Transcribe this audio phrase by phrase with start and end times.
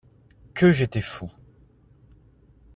[0.55, 1.29] Que j’étais fou.